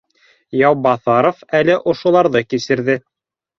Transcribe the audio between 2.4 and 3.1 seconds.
кисерҙе